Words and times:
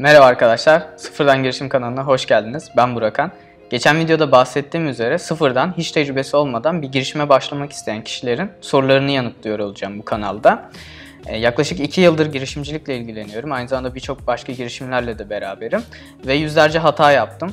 Merhaba 0.00 0.24
arkadaşlar, 0.24 0.82
Sıfırdan 0.96 1.42
Girişim 1.42 1.68
kanalına 1.68 2.02
hoş 2.06 2.26
geldiniz. 2.26 2.70
Ben 2.76 2.94
Burakan. 2.94 3.32
Geçen 3.70 3.98
videoda 3.98 4.32
bahsettiğim 4.32 4.88
üzere 4.88 5.18
sıfırdan 5.18 5.74
hiç 5.76 5.92
tecrübesi 5.92 6.36
olmadan 6.36 6.82
bir 6.82 6.88
girişime 6.88 7.28
başlamak 7.28 7.72
isteyen 7.72 8.04
kişilerin 8.04 8.50
sorularını 8.60 9.10
yanıtlıyor 9.10 9.58
olacağım 9.58 9.98
bu 9.98 10.04
kanalda. 10.04 10.70
Ee, 11.26 11.36
yaklaşık 11.36 11.80
2 11.80 12.00
yıldır 12.00 12.32
girişimcilikle 12.32 12.96
ilgileniyorum. 12.96 13.52
Aynı 13.52 13.68
zamanda 13.68 13.94
birçok 13.94 14.26
başka 14.26 14.52
girişimlerle 14.52 15.18
de 15.18 15.30
beraberim. 15.30 15.82
Ve 16.26 16.34
yüzlerce 16.34 16.78
hata 16.78 17.12
yaptım. 17.12 17.52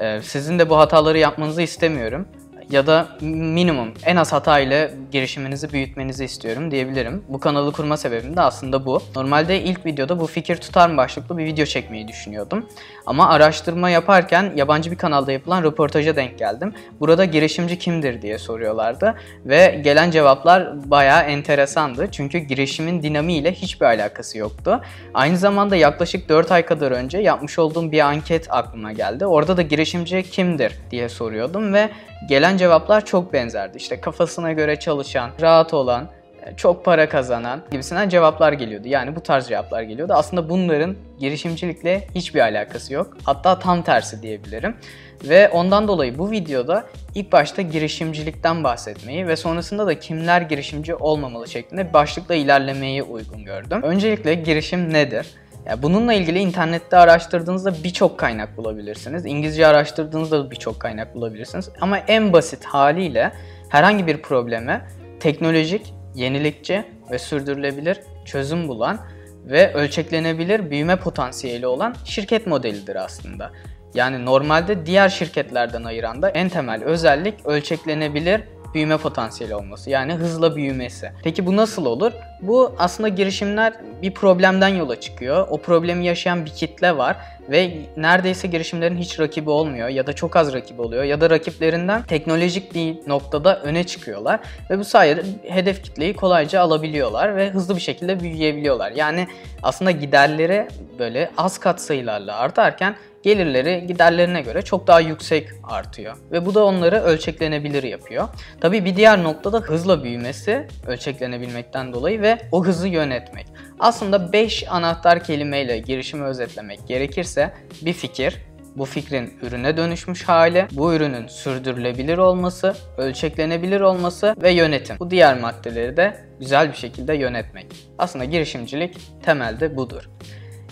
Ee, 0.00 0.20
sizin 0.22 0.58
de 0.58 0.70
bu 0.70 0.78
hataları 0.78 1.18
yapmanızı 1.18 1.62
istemiyorum 1.62 2.28
ya 2.70 2.86
da 2.86 3.08
minimum 3.20 3.88
en 4.04 4.16
az 4.16 4.32
hata 4.32 4.60
ile 4.60 4.90
girişiminizi 5.12 5.72
büyütmenizi 5.72 6.24
istiyorum 6.24 6.70
diyebilirim. 6.70 7.24
Bu 7.28 7.40
kanalı 7.40 7.72
kurma 7.72 7.96
sebebim 7.96 8.36
de 8.36 8.40
aslında 8.40 8.86
bu. 8.86 9.02
Normalde 9.16 9.62
ilk 9.62 9.86
videoda 9.86 10.20
bu 10.20 10.26
fikir 10.26 10.56
tutar 10.56 10.90
mı 10.90 10.96
başlıklı 10.96 11.38
bir 11.38 11.44
video 11.44 11.64
çekmeyi 11.64 12.08
düşünüyordum. 12.08 12.66
Ama 13.06 13.28
araştırma 13.28 13.90
yaparken 13.90 14.52
yabancı 14.56 14.90
bir 14.90 14.96
kanalda 14.96 15.32
yapılan 15.32 15.62
röportaja 15.62 16.16
denk 16.16 16.38
geldim. 16.38 16.74
Burada 17.00 17.24
girişimci 17.24 17.78
kimdir 17.78 18.22
diye 18.22 18.38
soruyorlardı 18.38 19.14
ve 19.44 19.80
gelen 19.84 20.10
cevaplar 20.10 20.90
bayağı 20.90 21.22
enteresandı. 21.22 22.08
Çünkü 22.12 22.38
girişimin 22.38 23.02
dinamiğiyle 23.02 23.52
hiçbir 23.52 23.86
alakası 23.86 24.38
yoktu. 24.38 24.80
Aynı 25.14 25.36
zamanda 25.36 25.76
yaklaşık 25.76 26.28
4 26.28 26.52
ay 26.52 26.64
kadar 26.64 26.90
önce 26.90 27.18
yapmış 27.18 27.58
olduğum 27.58 27.92
bir 27.92 28.00
anket 28.00 28.46
aklıma 28.50 28.92
geldi. 28.92 29.26
Orada 29.26 29.56
da 29.56 29.62
girişimci 29.62 30.22
kimdir 30.22 30.76
diye 30.90 31.08
soruyordum 31.08 31.72
ve 31.72 31.90
gelen 32.28 32.56
cevaplar 32.56 33.06
çok 33.06 33.32
benzerdi. 33.32 33.76
İşte 33.76 34.00
kafasına 34.00 34.52
göre 34.52 34.78
çalışan, 34.78 35.30
rahat 35.40 35.74
olan, 35.74 36.08
çok 36.56 36.84
para 36.84 37.08
kazanan 37.08 37.62
gibisinden 37.70 38.08
cevaplar 38.08 38.52
geliyordu. 38.52 38.88
Yani 38.88 39.16
bu 39.16 39.20
tarz 39.20 39.48
cevaplar 39.48 39.82
geliyordu. 39.82 40.12
Aslında 40.16 40.48
bunların 40.48 40.96
girişimcilikle 41.18 42.08
hiçbir 42.14 42.40
alakası 42.40 42.94
yok. 42.94 43.16
Hatta 43.24 43.58
tam 43.58 43.82
tersi 43.82 44.22
diyebilirim. 44.22 44.76
Ve 45.24 45.48
ondan 45.48 45.88
dolayı 45.88 46.18
bu 46.18 46.30
videoda 46.30 46.84
ilk 47.14 47.32
başta 47.32 47.62
girişimcilikten 47.62 48.64
bahsetmeyi 48.64 49.26
ve 49.26 49.36
sonrasında 49.36 49.86
da 49.86 49.98
kimler 49.98 50.40
girişimci 50.40 50.94
olmamalı 50.94 51.48
şeklinde 51.48 51.92
başlıkla 51.92 52.34
ilerlemeyi 52.34 53.02
uygun 53.02 53.44
gördüm. 53.44 53.82
Öncelikle 53.82 54.34
girişim 54.34 54.92
nedir? 54.92 55.26
Yani 55.66 55.82
bununla 55.82 56.12
ilgili 56.12 56.38
internette 56.38 56.96
araştırdığınızda 56.96 57.74
birçok 57.84 58.18
kaynak 58.18 58.56
bulabilirsiniz. 58.56 59.26
İngilizce 59.26 59.66
araştırdığınızda 59.66 60.50
birçok 60.50 60.80
kaynak 60.80 61.14
bulabilirsiniz. 61.14 61.70
Ama 61.80 61.98
en 61.98 62.32
basit 62.32 62.64
haliyle 62.64 63.32
herhangi 63.68 64.06
bir 64.06 64.22
probleme 64.22 64.86
teknolojik, 65.20 65.94
yenilikçi 66.14 66.84
ve 67.10 67.18
sürdürülebilir 67.18 68.00
çözüm 68.24 68.68
bulan 68.68 68.98
ve 69.44 69.74
ölçeklenebilir 69.74 70.70
büyüme 70.70 70.96
potansiyeli 70.96 71.66
olan 71.66 71.94
şirket 72.04 72.46
modelidir 72.46 72.96
aslında. 72.96 73.50
Yani 73.94 74.24
normalde 74.24 74.86
diğer 74.86 75.08
şirketlerden 75.08 75.84
ayıran 75.84 76.22
da 76.22 76.30
en 76.30 76.48
temel 76.48 76.84
özellik 76.84 77.46
ölçeklenebilir 77.46 78.40
büyüme 78.74 78.96
potansiyeli 78.96 79.54
olması. 79.54 79.90
Yani 79.90 80.14
hızla 80.14 80.56
büyümesi. 80.56 81.12
Peki 81.24 81.46
bu 81.46 81.56
nasıl 81.56 81.86
olur? 81.86 82.12
Bu 82.42 82.74
aslında 82.78 83.08
girişimler 83.08 83.72
bir 84.02 84.14
problemden 84.14 84.68
yola 84.68 85.00
çıkıyor. 85.00 85.46
O 85.50 85.58
problemi 85.58 86.06
yaşayan 86.06 86.44
bir 86.44 86.50
kitle 86.50 86.96
var 86.96 87.16
ve 87.50 87.72
neredeyse 87.96 88.48
girişimlerin 88.48 88.96
hiç 88.96 89.20
rakibi 89.20 89.50
olmuyor 89.50 89.88
ya 89.88 90.06
da 90.06 90.12
çok 90.12 90.36
az 90.36 90.52
rakibi 90.52 90.82
oluyor 90.82 91.04
ya 91.04 91.20
da 91.20 91.30
rakiplerinden 91.30 92.02
teknolojik 92.02 92.74
bir 92.74 92.96
noktada 93.06 93.60
öne 93.60 93.84
çıkıyorlar 93.84 94.40
ve 94.70 94.78
bu 94.78 94.84
sayede 94.84 95.22
hedef 95.48 95.82
kitleyi 95.82 96.14
kolayca 96.16 96.60
alabiliyorlar 96.60 97.36
ve 97.36 97.50
hızlı 97.50 97.76
bir 97.76 97.80
şekilde 97.80 98.20
büyüyebiliyorlar. 98.20 98.92
Yani 98.92 99.26
aslında 99.62 99.90
giderleri 99.90 100.68
böyle 100.98 101.30
az 101.36 101.58
katsayılarla 101.58 102.36
artarken 102.36 102.96
gelirleri 103.22 103.86
giderlerine 103.86 104.40
göre 104.42 104.62
çok 104.62 104.86
daha 104.86 105.00
yüksek 105.00 105.48
artıyor. 105.62 106.16
Ve 106.32 106.46
bu 106.46 106.54
da 106.54 106.64
onları 106.64 107.00
ölçeklenebilir 107.00 107.82
yapıyor. 107.82 108.28
Tabii 108.60 108.84
bir 108.84 108.96
diğer 108.96 109.22
noktada 109.22 109.58
hızla 109.58 110.04
büyümesi 110.04 110.66
ölçeklenebilmekten 110.86 111.92
dolayı 111.92 112.22
ve 112.22 112.29
o 112.52 112.64
hızı 112.64 112.88
yönetmek. 112.88 113.46
Aslında 113.78 114.32
5 114.32 114.64
anahtar 114.70 115.24
kelimeyle 115.24 115.78
girişimi 115.78 116.24
özetlemek 116.24 116.88
gerekirse 116.88 117.54
bir 117.82 117.92
fikir, 117.92 118.36
bu 118.76 118.84
fikrin 118.84 119.38
ürüne 119.42 119.76
dönüşmüş 119.76 120.22
hali, 120.22 120.66
bu 120.72 120.94
ürünün 120.94 121.26
sürdürülebilir 121.26 122.18
olması, 122.18 122.74
ölçeklenebilir 122.98 123.80
olması 123.80 124.34
ve 124.42 124.50
yönetim. 124.50 124.96
Bu 124.98 125.10
diğer 125.10 125.40
maddeleri 125.40 125.96
de 125.96 126.24
güzel 126.40 126.72
bir 126.72 126.76
şekilde 126.76 127.14
yönetmek. 127.14 127.66
Aslında 127.98 128.24
girişimcilik 128.24 128.98
temelde 129.22 129.76
budur. 129.76 130.10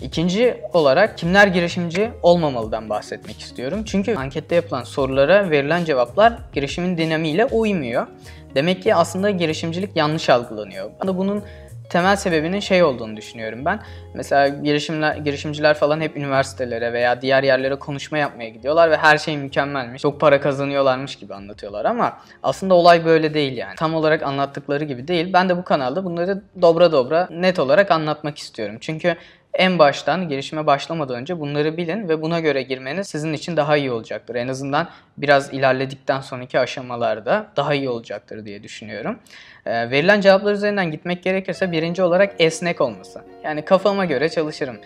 İkinci 0.01 0.61
olarak 0.73 1.17
kimler 1.17 1.47
girişimci 1.47 2.11
olmamalıdan 2.23 2.89
bahsetmek 2.89 3.39
istiyorum. 3.39 3.83
Çünkü 3.85 4.15
ankette 4.15 4.55
yapılan 4.55 4.83
sorulara 4.83 5.49
verilen 5.49 5.85
cevaplar 5.85 6.33
girişimin 6.53 6.97
dinamiğiyle 6.97 7.45
uymuyor. 7.45 8.07
Demek 8.55 8.83
ki 8.83 8.95
aslında 8.95 9.29
girişimcilik 9.29 9.95
yanlış 9.95 10.29
algılanıyor. 10.29 10.91
Ben 11.01 11.07
de 11.07 11.17
bunun 11.17 11.43
temel 11.89 12.15
sebebinin 12.15 12.59
şey 12.59 12.83
olduğunu 12.83 13.17
düşünüyorum 13.17 13.65
ben. 13.65 13.79
Mesela 14.13 14.47
girişimler, 14.47 15.15
girişimciler 15.15 15.73
falan 15.73 16.01
hep 16.01 16.17
üniversitelere 16.17 16.93
veya 16.93 17.21
diğer 17.21 17.43
yerlere 17.43 17.75
konuşma 17.75 18.17
yapmaya 18.17 18.49
gidiyorlar 18.49 18.91
ve 18.91 18.97
her 18.97 19.17
şey 19.17 19.37
mükemmelmiş, 19.37 20.01
çok 20.01 20.19
para 20.19 20.41
kazanıyorlarmış 20.41 21.15
gibi 21.15 21.33
anlatıyorlar 21.33 21.85
ama 21.85 22.17
aslında 22.43 22.73
olay 22.73 23.05
böyle 23.05 23.33
değil 23.33 23.57
yani. 23.57 23.75
Tam 23.75 23.95
olarak 23.95 24.23
anlattıkları 24.23 24.83
gibi 24.83 25.07
değil. 25.07 25.33
Ben 25.33 25.49
de 25.49 25.57
bu 25.57 25.63
kanalda 25.63 26.05
bunları 26.05 26.41
dobra 26.61 26.91
dobra 26.91 27.27
net 27.31 27.59
olarak 27.59 27.91
anlatmak 27.91 28.37
istiyorum. 28.37 28.77
Çünkü 28.81 29.15
en 29.53 29.79
baştan 29.79 30.29
girişime 30.29 30.65
başlamadan 30.65 31.15
önce 31.15 31.39
bunları 31.39 31.77
bilin 31.77 32.09
ve 32.09 32.21
buna 32.21 32.39
göre 32.39 32.61
girmeniz 32.61 33.07
sizin 33.07 33.33
için 33.33 33.57
daha 33.57 33.77
iyi 33.77 33.91
olacaktır. 33.91 34.35
En 34.35 34.47
azından 34.47 34.89
biraz 35.17 35.53
ilerledikten 35.53 36.21
sonraki 36.21 36.59
aşamalarda 36.59 37.47
daha 37.55 37.73
iyi 37.73 37.89
olacaktır 37.89 38.45
diye 38.45 38.63
düşünüyorum. 38.63 39.19
E, 39.65 39.91
verilen 39.91 40.21
cevaplar 40.21 40.53
üzerinden 40.53 40.91
gitmek 40.91 41.23
gerekirse 41.23 41.71
birinci 41.71 42.03
olarak 42.03 42.35
esnek 42.39 42.81
olması. 42.81 43.21
Yani 43.43 43.65
kafama 43.65 44.05
göre 44.05 44.29
çalışırım. 44.29 44.77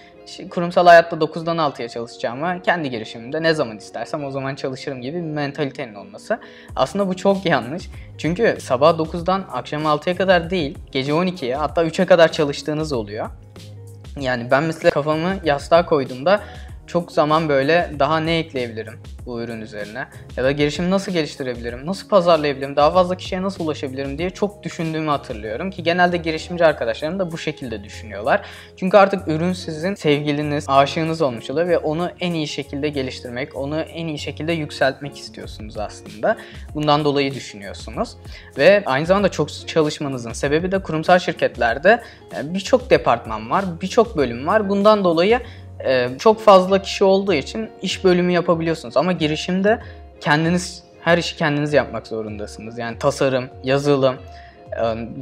Kurumsal 0.49 0.87
hayatta 0.87 1.15
9'dan 1.15 1.57
6'ya 1.57 1.89
çalışacağımı 1.89 2.61
kendi 2.61 2.89
girişimimde 2.89 3.43
ne 3.43 3.53
zaman 3.53 3.77
istersem 3.77 4.25
o 4.25 4.31
zaman 4.31 4.55
çalışırım 4.55 5.01
gibi 5.01 5.17
bir 5.17 5.21
mentalitenin 5.21 5.95
olması. 5.95 6.39
Aslında 6.75 7.07
bu 7.07 7.15
çok 7.15 7.45
yanlış. 7.45 7.89
Çünkü 8.17 8.57
sabah 8.59 8.97
9'dan 8.97 9.45
akşam 9.51 9.83
6'ya 9.83 10.15
kadar 10.15 10.49
değil, 10.49 10.77
gece 10.91 11.11
12'ye 11.11 11.55
hatta 11.55 11.85
3'e 11.85 12.05
kadar 12.05 12.31
çalıştığınız 12.31 12.93
oluyor. 12.93 13.29
Yani 14.19 14.51
ben 14.51 14.63
mesela 14.63 14.91
kafamı 14.91 15.35
yastığa 15.43 15.85
koyduğumda 15.85 16.41
çok 16.87 17.11
zaman 17.11 17.49
böyle 17.49 17.91
daha 17.99 18.19
ne 18.19 18.37
ekleyebilirim 18.37 18.99
bu 19.25 19.41
ürün 19.41 19.61
üzerine 19.61 20.07
ya 20.37 20.43
da 20.43 20.51
girişimi 20.51 20.89
nasıl 20.89 21.11
geliştirebilirim, 21.11 21.85
nasıl 21.85 22.09
pazarlayabilirim, 22.09 22.75
daha 22.75 22.91
fazla 22.91 23.17
kişiye 23.17 23.41
nasıl 23.41 23.65
ulaşabilirim 23.65 24.17
diye 24.17 24.29
çok 24.29 24.63
düşündüğümü 24.63 25.09
hatırlıyorum 25.09 25.71
ki 25.71 25.83
genelde 25.83 26.17
girişimci 26.17 26.65
arkadaşlarım 26.65 27.19
da 27.19 27.31
bu 27.31 27.37
şekilde 27.37 27.83
düşünüyorlar. 27.83 28.45
Çünkü 28.77 28.97
artık 28.97 29.27
ürün 29.27 29.53
sizin 29.53 29.95
sevgiliniz, 29.95 30.65
aşığınız 30.67 31.21
olmuş 31.21 31.49
oluyor 31.49 31.67
ve 31.67 31.77
onu 31.77 32.11
en 32.19 32.33
iyi 32.33 32.47
şekilde 32.47 32.89
geliştirmek, 32.89 33.55
onu 33.55 33.79
en 33.81 34.07
iyi 34.07 34.19
şekilde 34.19 34.53
yükseltmek 34.53 35.17
istiyorsunuz 35.17 35.77
aslında. 35.77 36.37
Bundan 36.75 37.05
dolayı 37.05 37.33
düşünüyorsunuz 37.33 38.17
ve 38.57 38.83
aynı 38.85 39.05
zamanda 39.05 39.29
çok 39.29 39.67
çalışmanızın 39.67 40.33
sebebi 40.33 40.71
de 40.71 40.79
kurumsal 40.79 41.19
şirketlerde 41.19 42.03
e, 42.35 42.53
birçok 42.53 42.89
departman 42.89 43.49
var, 43.49 43.65
birçok 43.81 44.17
bölüm 44.17 44.47
var. 44.47 44.69
Bundan 44.69 45.03
dolayı 45.03 45.39
çok 46.19 46.41
fazla 46.41 46.81
kişi 46.81 47.03
olduğu 47.03 47.33
için 47.33 47.69
iş 47.81 48.03
bölümü 48.03 48.31
yapabiliyorsunuz 48.31 48.97
ama 48.97 49.11
girişimde 49.11 49.79
kendiniz 50.21 50.83
her 51.01 51.17
işi 51.17 51.35
kendiniz 51.37 51.73
yapmak 51.73 52.07
zorundasınız. 52.07 52.77
Yani 52.77 52.99
tasarım, 52.99 53.49
yazılım, 53.63 54.15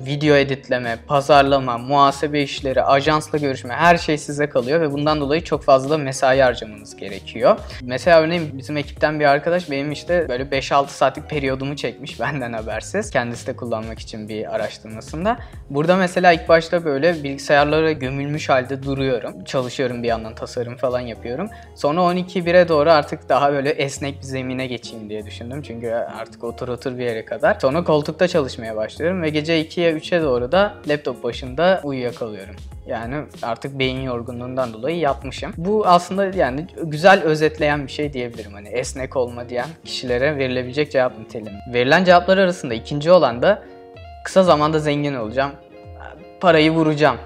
video 0.06 0.36
editleme, 0.36 0.98
pazarlama, 1.08 1.78
muhasebe 1.78 2.42
işleri, 2.42 2.84
ajansla 2.84 3.38
görüşme 3.38 3.74
her 3.74 3.98
şey 3.98 4.18
size 4.18 4.50
kalıyor 4.50 4.82
ve 4.82 4.92
bundan 4.92 5.22
dolayı 5.22 5.44
çok 5.44 5.64
fazla 5.64 5.98
mesai 5.98 6.40
harcamanız 6.42 6.96
gerekiyor. 6.96 7.58
Mesela 7.82 8.22
örneğin 8.22 8.58
bizim 8.58 8.78
ekipten 8.78 9.20
bir 9.20 9.26
arkadaş 9.26 9.72
benim 9.72 9.92
işte 9.92 10.26
böyle 10.30 10.44
5-6 10.44 10.88
saatlik 10.88 11.30
periyodumu 11.30 11.76
çekmiş 11.76 12.20
benden 12.20 12.54
habersiz. 12.54 13.10
Kendisi 13.12 13.48
de 13.48 13.56
kullanmak 13.56 14.00
için 14.00 14.30
bir 14.30 14.56
araştırmasında. 14.56 15.38
Burada 15.70 15.96
mesela 15.96 16.32
ilk 16.32 16.50
başta 16.50 16.86
böyle 16.86 17.24
bilgisayarlara 17.24 17.92
gömülmüş 17.92 18.50
halde 18.50 18.84
duruyorum. 18.84 19.44
Çalışıyorum 19.44 20.04
bir 20.04 20.08
yandan 20.08 20.36
tasarım 20.36 20.78
falan 20.78 21.00
yapıyorum. 21.00 21.50
Sonra 21.76 22.00
12-1'e 22.00 22.68
doğru 22.68 22.92
artık 22.92 23.30
daha 23.30 23.54
böyle 23.54 23.70
esnek 23.70 24.18
bir 24.18 24.26
zemine 24.26 24.68
geçeyim 24.68 25.10
diye 25.10 25.26
düşündüm. 25.26 25.62
Çünkü 25.62 25.92
artık 25.92 26.44
otur 26.44 26.68
otur 26.68 26.98
bir 26.98 27.04
yere 27.04 27.26
kadar. 27.26 27.60
Sonra 27.60 27.84
koltukta 27.84 28.28
çalışmaya 28.28 28.76
başlıyorum 28.76 29.22
ve 29.22 29.30
gece 29.42 29.62
2'ye 29.62 29.94
3'e 29.94 30.22
doğru 30.22 30.52
da 30.52 30.74
laptop 30.88 31.24
başında 31.24 31.82
uyuyakalıyorum. 31.84 32.56
Yani 32.88 33.16
artık 33.44 33.80
beyin 33.80 34.02
yorgunluğundan 34.02 34.74
dolayı 34.74 34.98
yatmışım. 34.98 35.54
Bu 35.58 35.88
aslında 35.88 36.26
yani 36.26 36.68
güzel 36.84 37.24
özetleyen 37.24 37.88
bir 37.88 37.92
şey 37.92 38.14
diyebilirim. 38.14 38.54
Hani 38.54 38.68
esnek 38.68 39.16
olma 39.16 39.50
diyen 39.50 39.68
kişilere 39.86 40.38
verilebilecek 40.38 40.92
cevap 40.92 41.20
niteliği. 41.20 41.56
Verilen 41.74 42.04
cevaplar 42.04 42.38
arasında 42.38 42.74
ikinci 42.74 43.12
olan 43.12 43.42
da 43.42 43.64
kısa 44.26 44.44
zamanda 44.44 44.80
zengin 44.80 45.16
olacağım. 45.16 45.52
Parayı 46.40 46.72
vuracağım 46.72 47.18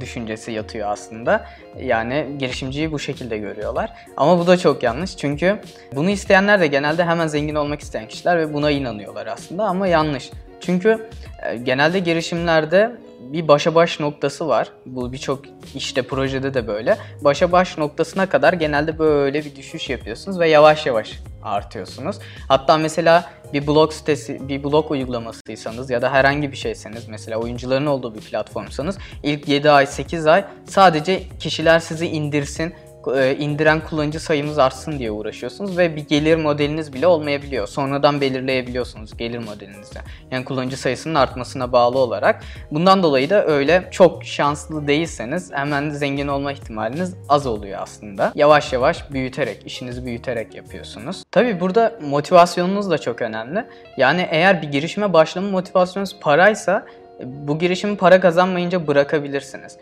düşüncesi 0.00 0.52
yatıyor 0.52 0.88
aslında. 0.88 1.44
Yani 1.80 2.26
girişimciyi 2.38 2.92
bu 2.92 2.98
şekilde 2.98 3.38
görüyorlar. 3.38 3.90
Ama 4.16 4.38
bu 4.38 4.46
da 4.46 4.56
çok 4.56 4.82
yanlış 4.82 5.16
çünkü 5.16 5.58
bunu 5.94 6.10
isteyenler 6.10 6.60
de 6.60 6.66
genelde 6.66 7.04
hemen 7.04 7.26
zengin 7.26 7.54
olmak 7.54 7.80
isteyen 7.80 8.08
kişiler 8.08 8.38
ve 8.38 8.54
buna 8.54 8.70
inanıyorlar 8.70 9.26
aslında 9.26 9.64
ama 9.64 9.86
yanlış. 9.86 10.30
Çünkü 10.60 11.08
e, 11.42 11.56
genelde 11.56 11.98
girişimlerde 11.98 12.96
bir 13.20 13.48
başa 13.48 13.74
baş 13.74 14.00
noktası 14.00 14.48
var. 14.48 14.72
Bu 14.86 15.12
birçok 15.12 15.44
işte 15.74 16.02
projede 16.02 16.54
de 16.54 16.66
böyle. 16.66 16.96
Başa 17.20 17.52
baş 17.52 17.78
noktasına 17.78 18.28
kadar 18.28 18.52
genelde 18.52 18.98
böyle 18.98 19.44
bir 19.44 19.56
düşüş 19.56 19.90
yapıyorsunuz 19.90 20.40
ve 20.40 20.48
yavaş 20.48 20.86
yavaş 20.86 21.20
artıyorsunuz. 21.42 22.18
Hatta 22.48 22.76
mesela 22.76 23.30
bir 23.52 23.66
blog 23.66 23.92
sitesi, 23.92 24.48
bir 24.48 24.64
blog 24.64 24.90
uygulamasıysanız 24.90 25.90
ya 25.90 26.02
da 26.02 26.12
herhangi 26.12 26.52
bir 26.52 26.56
şeyseniz 26.56 27.08
mesela 27.08 27.38
oyuncuların 27.38 27.86
olduğu 27.86 28.14
bir 28.14 28.20
platformsanız 28.20 28.98
ilk 29.22 29.48
7 29.48 29.70
ay 29.70 29.86
8 29.86 30.26
ay 30.26 30.44
sadece 30.64 31.22
kişiler 31.40 31.80
sizi 31.80 32.06
indirsin 32.06 32.74
indiren 33.38 33.80
kullanıcı 33.80 34.20
sayımız 34.20 34.58
artsın 34.58 34.98
diye 34.98 35.10
uğraşıyorsunuz 35.10 35.78
ve 35.78 35.96
bir 35.96 36.06
gelir 36.06 36.36
modeliniz 36.36 36.92
bile 36.92 37.06
olmayabiliyor. 37.06 37.66
Sonradan 37.68 38.20
belirleyebiliyorsunuz 38.20 39.16
gelir 39.16 39.38
modelinizde. 39.38 39.98
Yani 40.30 40.44
kullanıcı 40.44 40.76
sayısının 40.76 41.14
artmasına 41.14 41.72
bağlı 41.72 41.98
olarak. 41.98 42.42
Bundan 42.70 43.02
dolayı 43.02 43.30
da 43.30 43.46
öyle 43.46 43.88
çok 43.90 44.24
şanslı 44.24 44.86
değilseniz 44.86 45.52
hemen 45.52 45.90
zengin 45.90 46.28
olma 46.28 46.52
ihtimaliniz 46.52 47.14
az 47.28 47.46
oluyor 47.46 47.78
aslında. 47.82 48.32
Yavaş 48.34 48.72
yavaş 48.72 49.10
büyüterek, 49.10 49.66
işinizi 49.66 50.06
büyüterek 50.06 50.54
yapıyorsunuz. 50.54 51.24
Tabi 51.30 51.60
burada 51.60 51.98
motivasyonunuz 52.02 52.90
da 52.90 52.98
çok 52.98 53.22
önemli. 53.22 53.64
Yani 53.96 54.28
eğer 54.30 54.62
bir 54.62 54.68
girişime 54.68 55.12
başlama 55.12 55.50
motivasyonunuz 55.50 56.16
paraysa 56.20 56.86
bu 57.24 57.58
girişimi 57.58 57.96
para 57.96 58.20
kazanmayınca 58.20 58.86
bırakabilirsiniz. 58.86 59.76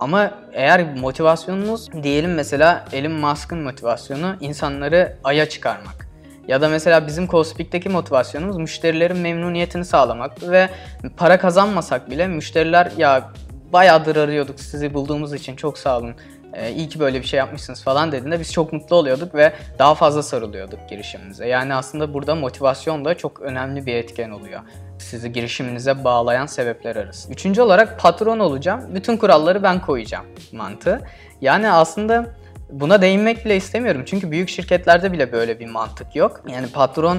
Ama 0.00 0.30
eğer 0.52 0.96
motivasyonunuz 0.96 1.92
diyelim 2.02 2.34
mesela 2.34 2.84
Elon 2.92 3.12
Musk'ın 3.12 3.58
motivasyonu 3.58 4.36
insanları 4.40 5.16
aya 5.24 5.48
çıkarmak. 5.48 6.08
Ya 6.48 6.60
da 6.60 6.68
mesela 6.68 7.06
bizim 7.06 7.28
Cospic'teki 7.28 7.88
motivasyonumuz 7.88 8.56
müşterilerin 8.56 9.16
memnuniyetini 9.16 9.84
sağlamak 9.84 10.42
ve 10.42 10.68
para 11.16 11.38
kazanmasak 11.38 12.10
bile 12.10 12.26
müşteriler 12.26 12.92
ya 12.96 13.32
bayağıdır 13.72 14.16
arıyorduk 14.16 14.60
sizi 14.60 14.94
bulduğumuz 14.94 15.34
için 15.34 15.56
çok 15.56 15.78
sağ 15.78 15.98
olun 15.98 16.14
e, 16.54 16.72
iyi 16.72 16.88
ki 16.88 17.00
böyle 17.00 17.20
bir 17.20 17.26
şey 17.26 17.38
yapmışsınız 17.38 17.84
falan 17.84 18.12
dediğinde 18.12 18.40
biz 18.40 18.52
çok 18.52 18.72
mutlu 18.72 18.96
oluyorduk 18.96 19.34
ve 19.34 19.52
daha 19.78 19.94
fazla 19.94 20.22
sarılıyorduk 20.22 20.88
girişimimize. 20.90 21.48
Yani 21.48 21.74
aslında 21.74 22.14
burada 22.14 22.34
motivasyon 22.34 23.04
da 23.04 23.16
çok 23.16 23.40
önemli 23.40 23.86
bir 23.86 23.94
etken 23.94 24.30
oluyor. 24.30 24.60
Sizi 25.04 25.32
girişiminize 25.32 26.04
bağlayan 26.04 26.46
sebepler 26.46 26.96
arası. 26.96 27.32
Üçüncü 27.32 27.62
olarak 27.62 28.00
patron 28.00 28.38
olacağım. 28.38 28.94
Bütün 28.94 29.16
kuralları 29.16 29.62
ben 29.62 29.80
koyacağım 29.80 30.26
mantığı. 30.52 31.00
Yani 31.40 31.70
aslında 31.70 32.26
buna 32.70 33.02
değinmek 33.02 33.44
bile 33.44 33.56
istemiyorum. 33.56 34.02
Çünkü 34.06 34.30
büyük 34.30 34.48
şirketlerde 34.48 35.12
bile 35.12 35.32
böyle 35.32 35.60
bir 35.60 35.66
mantık 35.66 36.16
yok. 36.16 36.44
Yani 36.48 36.66
patron 36.66 37.18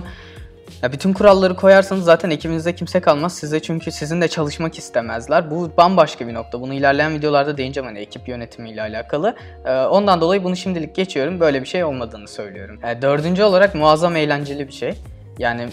ya 0.82 0.92
bütün 0.92 1.14
kuralları 1.14 1.56
koyarsanız 1.56 2.04
zaten 2.04 2.30
ekibinizde 2.30 2.76
kimse 2.76 3.00
kalmaz 3.00 3.36
size 3.36 3.60
çünkü 3.60 3.92
sizin 3.92 4.22
de 4.22 4.28
çalışmak 4.28 4.78
istemezler. 4.78 5.52
Bu 5.52 5.72
bambaşka 5.78 6.28
bir 6.28 6.34
nokta. 6.34 6.62
Bunu 6.62 6.74
ilerleyen 6.74 7.14
videolarda 7.14 7.58
değineceğim 7.58 7.88
hani 7.88 8.00
ekip 8.00 8.28
yönetimiyle 8.28 8.82
alakalı. 8.82 9.36
Ee, 9.66 9.72
ondan 9.72 10.22
dolayı 10.22 10.44
bunu 10.44 10.56
şimdilik 10.56 10.96
geçiyorum. 10.96 11.40
Böyle 11.40 11.62
bir 11.62 11.68
şey 11.68 11.84
olmadığını 11.84 12.28
söylüyorum. 12.28 12.80
Ee, 12.84 13.02
dördüncü 13.02 13.44
olarak 13.44 13.76
muazzam 13.76 14.16
eğlenceli 14.16 14.68
bir 14.68 14.74
şey. 14.74 14.94
Yani 15.40 15.70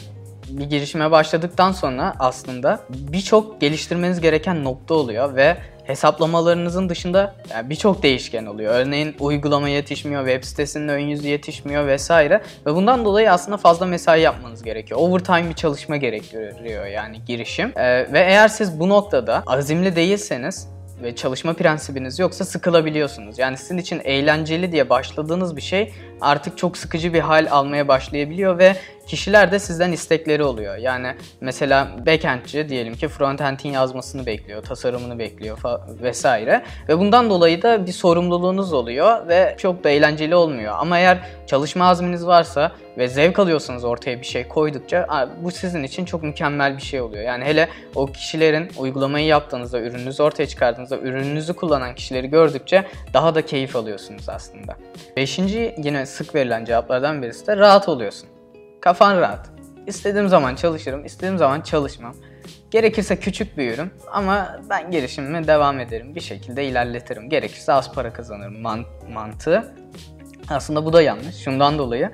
bir 0.48 0.64
girişime 0.64 1.10
başladıktan 1.10 1.72
sonra 1.72 2.14
aslında 2.18 2.80
birçok 2.90 3.60
geliştirmeniz 3.60 4.20
gereken 4.20 4.64
nokta 4.64 4.94
oluyor 4.94 5.36
ve 5.36 5.56
hesaplamalarınızın 5.84 6.88
dışında 6.88 7.34
yani 7.50 7.70
birçok 7.70 8.02
değişken 8.02 8.46
oluyor. 8.46 8.74
Örneğin 8.74 9.16
uygulama 9.20 9.68
yetişmiyor, 9.68 10.26
web 10.26 10.44
sitesinin 10.44 10.88
ön 10.88 10.98
yüzü 10.98 11.28
yetişmiyor 11.28 11.86
vesaire. 11.86 12.42
Ve 12.66 12.74
bundan 12.74 13.04
dolayı 13.04 13.32
aslında 13.32 13.56
fazla 13.56 13.86
mesai 13.86 14.20
yapmanız 14.20 14.62
gerekiyor. 14.62 15.00
Overtime 15.00 15.48
bir 15.48 15.54
çalışma 15.54 15.96
gerektiriyor 15.96 16.86
yani 16.86 17.24
girişim. 17.26 17.72
Ee, 17.76 18.12
ve 18.12 18.20
eğer 18.20 18.48
siz 18.48 18.80
bu 18.80 18.88
noktada 18.88 19.42
azimli 19.46 19.96
değilseniz 19.96 20.68
ve 21.02 21.16
çalışma 21.16 21.52
prensibiniz 21.52 22.18
yoksa 22.18 22.44
sıkılabiliyorsunuz. 22.44 23.38
Yani 23.38 23.56
sizin 23.56 23.78
için 23.78 24.00
eğlenceli 24.04 24.72
diye 24.72 24.90
başladığınız 24.90 25.56
bir 25.56 25.62
şey 25.62 25.92
artık 26.22 26.58
çok 26.58 26.76
sıkıcı 26.76 27.14
bir 27.14 27.20
hal 27.20 27.46
almaya 27.50 27.88
başlayabiliyor 27.88 28.58
ve 28.58 28.76
kişiler 29.06 29.52
de 29.52 29.58
sizden 29.58 29.92
istekleri 29.92 30.44
oluyor. 30.44 30.76
Yani 30.76 31.14
mesela 31.40 31.88
backendçi 32.06 32.68
diyelim 32.68 32.94
ki 32.94 33.08
frontend'in 33.08 33.68
yazmasını 33.68 34.26
bekliyor, 34.26 34.62
tasarımını 34.62 35.18
bekliyor 35.18 35.58
vesaire. 36.02 36.64
Ve 36.88 36.98
bundan 36.98 37.30
dolayı 37.30 37.62
da 37.62 37.86
bir 37.86 37.92
sorumluluğunuz 37.92 38.72
oluyor 38.72 39.28
ve 39.28 39.54
çok 39.58 39.84
da 39.84 39.90
eğlenceli 39.90 40.34
olmuyor. 40.34 40.74
Ama 40.78 40.98
eğer 40.98 41.18
çalışma 41.46 41.88
azminiz 41.88 42.26
varsa 42.26 42.72
ve 42.98 43.08
zevk 43.08 43.38
alıyorsanız 43.38 43.84
ortaya 43.84 44.20
bir 44.20 44.26
şey 44.26 44.48
koydukça 44.48 45.28
bu 45.42 45.50
sizin 45.50 45.82
için 45.82 46.04
çok 46.04 46.22
mükemmel 46.22 46.76
bir 46.76 46.82
şey 46.82 47.00
oluyor. 47.00 47.24
Yani 47.24 47.44
hele 47.44 47.68
o 47.94 48.06
kişilerin 48.06 48.70
uygulamayı 48.78 49.26
yaptığınızda, 49.26 49.80
ürününüzü 49.80 50.22
ortaya 50.22 50.46
çıkardığınızda, 50.46 50.98
ürününüzü 50.98 51.54
kullanan 51.54 51.94
kişileri 51.94 52.30
gördükçe 52.30 52.84
daha 53.14 53.34
da 53.34 53.46
keyif 53.46 53.76
alıyorsunuz 53.76 54.28
aslında. 54.28 54.76
Beşinci 55.16 55.74
yine 55.84 56.06
sık 56.12 56.34
verilen 56.34 56.64
cevaplardan 56.64 57.22
birisi 57.22 57.46
de 57.46 57.56
rahat 57.56 57.88
oluyorsun. 57.88 58.28
Kafan 58.80 59.20
rahat. 59.20 59.50
İstediğim 59.86 60.28
zaman 60.28 60.54
çalışırım, 60.54 61.04
istediğim 61.04 61.38
zaman 61.38 61.60
çalışmam. 61.60 62.14
Gerekirse 62.70 63.20
küçük 63.20 63.56
büyürüm 63.56 63.90
ama 64.12 64.60
ben 64.70 64.90
girişimime 64.90 65.46
devam 65.46 65.80
ederim. 65.80 66.14
Bir 66.14 66.20
şekilde 66.20 66.64
ilerletirim. 66.64 67.28
Gerekirse 67.28 67.72
az 67.72 67.92
para 67.92 68.12
kazanırım 68.12 68.60
man- 68.60 68.84
mantığı. 69.12 69.74
Aslında 70.50 70.84
bu 70.84 70.92
da 70.92 71.02
yanlış. 71.02 71.36
Şundan 71.36 71.78
dolayı 71.78 72.10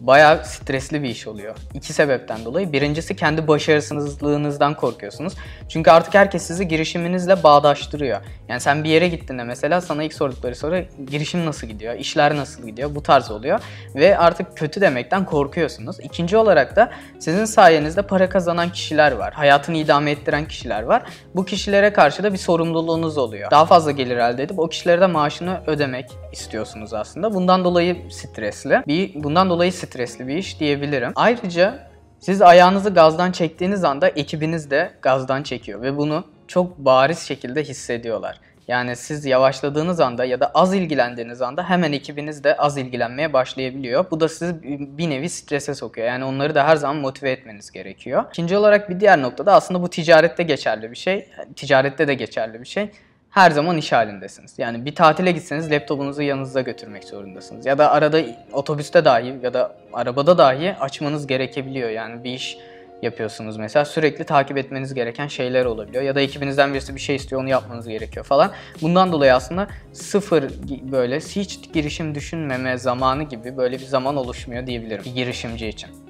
bayağı 0.00 0.44
stresli 0.44 1.02
bir 1.02 1.08
iş 1.08 1.26
oluyor. 1.26 1.56
İki 1.74 1.92
sebepten 1.92 2.44
dolayı. 2.44 2.72
Birincisi 2.72 3.16
kendi 3.16 3.48
başarısızlığınızdan 3.48 4.74
korkuyorsunuz. 4.74 5.32
Çünkü 5.68 5.90
artık 5.90 6.14
herkes 6.14 6.42
sizi 6.42 6.68
girişiminizle 6.68 7.42
bağdaştırıyor. 7.42 8.20
Yani 8.48 8.60
sen 8.60 8.84
bir 8.84 8.88
yere 8.88 9.08
gittiğinde 9.08 9.44
mesela 9.44 9.80
sana 9.80 10.02
ilk 10.02 10.14
sordukları 10.14 10.56
soru 10.56 10.84
girişim 11.10 11.46
nasıl 11.46 11.66
gidiyor, 11.66 11.94
işler 11.94 12.36
nasıl 12.36 12.66
gidiyor 12.66 12.94
bu 12.94 13.02
tarz 13.02 13.30
oluyor. 13.30 13.60
Ve 13.94 14.18
artık 14.18 14.56
kötü 14.56 14.80
demekten 14.80 15.24
korkuyorsunuz. 15.24 16.00
İkinci 16.00 16.36
olarak 16.36 16.76
da 16.76 16.90
sizin 17.18 17.44
sayenizde 17.44 18.02
para 18.02 18.28
kazanan 18.28 18.72
kişiler 18.72 19.12
var. 19.12 19.32
Hayatını 19.32 19.76
idame 19.76 20.10
ettiren 20.10 20.48
kişiler 20.48 20.82
var. 20.82 21.02
Bu 21.34 21.44
kişilere 21.44 21.92
karşı 21.92 22.22
da 22.22 22.32
bir 22.32 22.38
sorumluluğunuz 22.38 23.18
oluyor. 23.18 23.50
Daha 23.50 23.66
fazla 23.66 23.90
gelir 23.90 24.16
elde 24.16 24.42
edip 24.42 24.58
o 24.58 24.68
kişilere 24.68 25.00
de 25.00 25.06
maaşını 25.06 25.60
ödemek 25.66 26.10
istiyorsunuz 26.32 26.94
aslında. 26.94 27.34
Bundan 27.34 27.64
dolayı 27.64 27.96
stresli. 28.10 28.82
Bir, 28.86 29.24
bundan 29.24 29.50
dolayı 29.50 29.69
stresli 29.70 30.28
bir 30.28 30.36
iş 30.36 30.60
diyebilirim. 30.60 31.12
Ayrıca 31.16 31.90
siz 32.18 32.42
ayağınızı 32.42 32.90
gazdan 32.90 33.32
çektiğiniz 33.32 33.84
anda 33.84 34.08
ekibiniz 34.08 34.70
de 34.70 34.90
gazdan 35.02 35.42
çekiyor 35.42 35.82
ve 35.82 35.96
bunu 35.96 36.24
çok 36.48 36.78
bariz 36.78 37.18
şekilde 37.18 37.62
hissediyorlar. 37.62 38.40
Yani 38.68 38.96
siz 38.96 39.24
yavaşladığınız 39.24 40.00
anda 40.00 40.24
ya 40.24 40.40
da 40.40 40.50
az 40.54 40.74
ilgilendiğiniz 40.74 41.42
anda 41.42 41.70
hemen 41.70 41.92
ekibiniz 41.92 42.44
de 42.44 42.56
az 42.56 42.76
ilgilenmeye 42.76 43.32
başlayabiliyor. 43.32 44.04
Bu 44.10 44.20
da 44.20 44.28
sizi 44.28 44.62
bir 44.98 45.10
nevi 45.10 45.28
strese 45.28 45.74
sokuyor. 45.74 46.06
Yani 46.06 46.24
onları 46.24 46.54
da 46.54 46.66
her 46.66 46.76
zaman 46.76 46.96
motive 46.96 47.30
etmeniz 47.30 47.70
gerekiyor. 47.70 48.24
İkinci 48.30 48.56
olarak 48.56 48.90
bir 48.90 49.00
diğer 49.00 49.22
noktada 49.22 49.54
aslında 49.54 49.82
bu 49.82 49.90
ticarette 49.90 50.42
geçerli 50.42 50.90
bir 50.90 50.96
şey. 50.96 51.28
Ticarette 51.56 52.08
de 52.08 52.14
geçerli 52.14 52.60
bir 52.60 52.66
şey 52.66 52.90
her 53.30 53.50
zaman 53.50 53.76
iş 53.76 53.92
halindesiniz. 53.92 54.54
Yani 54.58 54.84
bir 54.84 54.94
tatile 54.94 55.32
gitseniz 55.32 55.70
laptopunuzu 55.70 56.22
yanınızda 56.22 56.60
götürmek 56.60 57.04
zorundasınız. 57.04 57.66
Ya 57.66 57.78
da 57.78 57.90
arada 57.90 58.22
otobüste 58.52 59.04
dahi 59.04 59.34
ya 59.42 59.54
da 59.54 59.76
arabada 59.92 60.38
dahi 60.38 60.74
açmanız 60.80 61.26
gerekebiliyor. 61.26 61.90
Yani 61.90 62.24
bir 62.24 62.32
iş 62.32 62.58
yapıyorsunuz 63.02 63.56
mesela 63.56 63.84
sürekli 63.84 64.24
takip 64.24 64.58
etmeniz 64.58 64.94
gereken 64.94 65.26
şeyler 65.26 65.64
olabiliyor. 65.64 66.02
Ya 66.02 66.14
da 66.14 66.20
ekibinizden 66.20 66.74
birisi 66.74 66.94
bir 66.94 67.00
şey 67.00 67.16
istiyor 67.16 67.42
onu 67.42 67.48
yapmanız 67.48 67.88
gerekiyor 67.88 68.26
falan. 68.26 68.52
Bundan 68.82 69.12
dolayı 69.12 69.34
aslında 69.34 69.68
sıfır 69.92 70.44
böyle 70.92 71.18
hiç 71.20 71.72
girişim 71.72 72.14
düşünmeme 72.14 72.78
zamanı 72.78 73.22
gibi 73.22 73.56
böyle 73.56 73.78
bir 73.78 73.84
zaman 73.84 74.16
oluşmuyor 74.16 74.66
diyebilirim 74.66 75.04
bir 75.04 75.14
girişimci 75.14 75.68
için. 75.68 76.09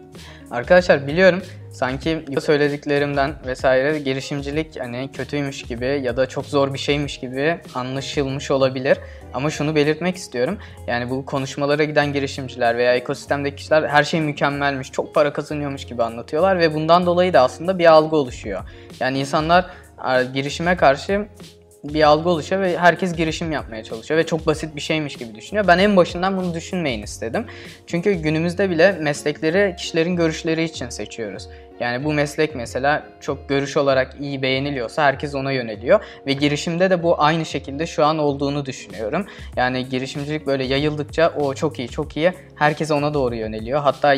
Arkadaşlar 0.50 1.07
biliyorum 1.07 1.42
sanki 1.73 2.25
söylediklerimden 2.40 3.35
vesaire 3.47 3.99
girişimcilik 3.99 4.80
hani 4.80 5.11
kötüymüş 5.12 5.62
gibi 5.62 6.00
ya 6.04 6.16
da 6.16 6.26
çok 6.26 6.47
zor 6.47 6.75
bir 6.75 6.78
şeymiş 6.78 7.21
gibi 7.21 7.61
anlaşılmış 7.75 8.50
olabilir. 8.50 8.99
Ama 9.35 9.50
şunu 9.50 9.75
belirtmek 9.75 10.16
istiyorum. 10.16 10.59
Yani 10.87 11.11
bu 11.11 11.26
konuşmalara 11.26 11.85
giden 11.85 12.12
girişimciler 12.12 12.76
veya 12.76 12.95
ekosistemdeki 12.95 13.57
kişiler 13.57 13.88
her 13.88 14.04
şey 14.04 14.21
mükemmelmiş, 14.21 14.92
çok 14.92 15.14
para 15.14 15.33
kazanıyormuş 15.33 15.85
gibi 15.85 16.02
anlatıyorlar 16.02 16.59
ve 16.59 16.75
bundan 16.75 17.07
dolayı 17.07 17.33
da 17.33 17.40
aslında 17.40 17.78
bir 17.78 17.87
algı 17.87 18.16
oluşuyor. 18.16 18.62
Yani 19.00 19.19
insanlar 19.19 19.66
girişime 20.35 20.76
karşı 20.76 21.26
bir 21.84 22.02
algı 22.02 22.28
oluşuyor 22.28 22.62
ve 22.62 22.78
herkes 22.78 23.16
girişim 23.16 23.52
yapmaya 23.52 23.84
çalışıyor 23.84 24.20
ve 24.20 24.26
çok 24.26 24.46
basit 24.46 24.76
bir 24.76 24.80
şeymiş 24.80 25.16
gibi 25.16 25.34
düşünüyor. 25.34 25.66
Ben 25.68 25.78
en 25.78 25.96
başından 25.96 26.37
bunu 26.37 26.54
düşünmeyin 26.54 27.02
istedim. 27.02 27.46
Çünkü 27.87 28.12
günümüzde 28.12 28.70
bile 28.70 28.92
meslekleri 28.92 29.76
kişilerin 29.76 30.16
görüşleri 30.16 30.64
için 30.64 30.88
seçiyoruz. 30.88 31.49
Yani 31.80 32.04
bu 32.04 32.12
meslek 32.12 32.54
mesela 32.54 33.06
çok 33.20 33.49
görüş 33.49 33.76
olarak 33.76 34.16
iyi 34.20 34.42
beğeniliyorsa 34.42 35.02
herkes 35.02 35.34
ona 35.34 35.52
yöneliyor 35.52 36.00
ve 36.26 36.32
girişimde 36.32 36.90
de 36.90 37.02
bu 37.02 37.22
aynı 37.22 37.44
şekilde 37.44 37.87
şu 37.87 38.04
an 38.04 38.18
olduğunu 38.18 38.66
düşünüyorum. 38.66 39.26
Yani 39.56 39.88
girişimcilik 39.88 40.46
böyle 40.46 40.64
yayıldıkça 40.64 41.32
o 41.37 41.54
çok 41.54 41.78
iyi 41.78 41.88
çok 41.88 42.16
iyi 42.16 42.32
herkes 42.54 42.90
ona 42.90 43.14
doğru 43.14 43.34
yöneliyor. 43.34 43.80
Hatta 43.80 44.14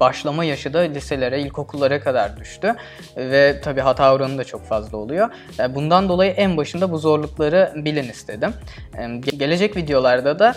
başlama 0.00 0.44
yaşı 0.44 0.72
da 0.72 0.78
liselere, 0.78 1.40
ilkokullara 1.40 2.00
kadar 2.00 2.36
düştü 2.36 2.74
ve 3.16 3.60
tabii 3.64 3.80
hata 3.80 4.14
oranı 4.14 4.38
da 4.38 4.44
çok 4.44 4.64
fazla 4.64 4.98
oluyor. 4.98 5.28
E, 5.60 5.74
bundan 5.74 6.08
dolayı 6.08 6.30
en 6.30 6.56
başında 6.56 6.92
bu 6.92 6.98
zorlukları 6.98 7.72
bilin 7.76 8.08
istedim. 8.08 8.52
E, 8.98 9.06
gelecek 9.36 9.76
videolarda 9.76 10.38
da 10.38 10.54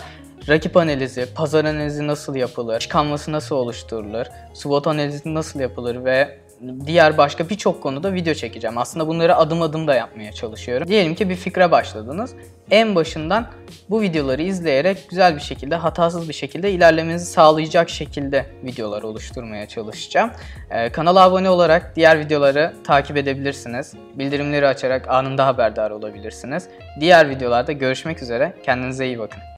rakip 0.48 0.76
analizi, 0.76 1.26
pazar 1.34 1.64
analizi 1.64 2.06
nasıl 2.06 2.36
yapılır, 2.36 2.86
kanvası 2.90 3.32
nasıl 3.32 3.56
oluşturulur, 3.56 4.26
SWOT 4.54 4.86
analizi 4.86 5.34
nasıl 5.34 5.60
yapılır 5.60 6.04
ve 6.04 6.38
diğer 6.86 7.18
başka 7.18 7.48
birçok 7.48 7.82
konuda 7.82 8.12
video 8.12 8.34
çekeceğim. 8.34 8.78
Aslında 8.78 9.08
bunları 9.08 9.36
adım 9.36 9.62
adım 9.62 9.88
da 9.88 9.94
yapmaya 9.94 10.32
çalışıyorum. 10.32 10.88
Diyelim 10.88 11.14
ki 11.14 11.28
bir 11.28 11.36
fikre 11.36 11.70
başladınız. 11.70 12.34
En 12.70 12.94
başından 12.94 13.46
bu 13.90 14.00
videoları 14.00 14.42
izleyerek 14.42 15.10
güzel 15.10 15.36
bir 15.36 15.40
şekilde, 15.40 15.76
hatasız 15.76 16.28
bir 16.28 16.34
şekilde 16.34 16.72
ilerlemenizi 16.72 17.26
sağlayacak 17.26 17.90
şekilde 17.90 18.46
videolar 18.64 19.02
oluşturmaya 19.02 19.68
çalışacağım. 19.68 20.30
Ee, 20.70 20.92
kanala 20.92 21.22
abone 21.22 21.50
olarak 21.50 21.96
diğer 21.96 22.20
videoları 22.20 22.74
takip 22.84 23.16
edebilirsiniz. 23.16 23.94
Bildirimleri 24.14 24.66
açarak 24.66 25.08
anında 25.08 25.46
haberdar 25.46 25.90
olabilirsiniz. 25.90 26.68
Diğer 27.00 27.30
videolarda 27.30 27.72
görüşmek 27.72 28.22
üzere. 28.22 28.52
Kendinize 28.64 29.06
iyi 29.06 29.18
bakın. 29.18 29.48